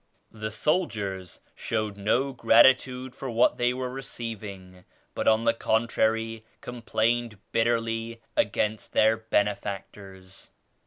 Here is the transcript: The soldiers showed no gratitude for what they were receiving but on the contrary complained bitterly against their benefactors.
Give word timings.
The 0.31 0.49
soldiers 0.49 1.41
showed 1.53 1.95
no 1.95 2.33
gratitude 2.33 3.13
for 3.13 3.29
what 3.29 3.59
they 3.59 3.71
were 3.71 3.91
receiving 3.91 4.83
but 5.13 5.27
on 5.27 5.43
the 5.43 5.53
contrary 5.53 6.43
complained 6.59 7.37
bitterly 7.51 8.19
against 8.35 8.93
their 8.93 9.15
benefactors. 9.15 10.49